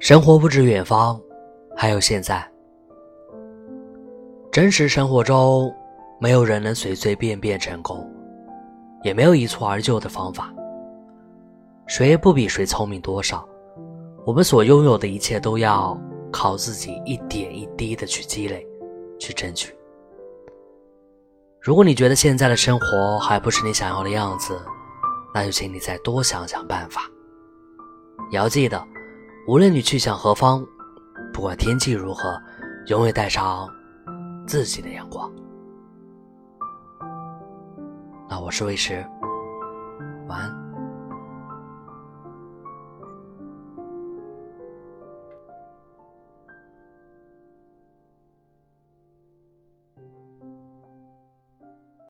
[0.00, 1.20] 生活不止远方，
[1.76, 2.48] 还有现在。
[4.52, 5.74] 真实生活中，
[6.20, 8.08] 没有人能随随便便成功，
[9.02, 10.54] 也没有一蹴而就的方法。
[11.88, 13.46] 谁也不比谁聪明多少。
[14.24, 15.98] 我们所拥有的一切，都要
[16.30, 18.64] 靠自己一点一滴的去积累，
[19.18, 19.74] 去争取。
[21.60, 24.56] 如果你觉得现在的生活还不是你想要的样子，
[25.34, 27.02] 那就请你再多想想办法。
[28.30, 28.80] 也要记得。
[29.48, 30.62] 无论你去向何方，
[31.32, 32.38] 不管天气如何，
[32.88, 33.66] 永远带上
[34.46, 35.32] 自己的阳光。
[38.28, 39.02] 那我是魏迟，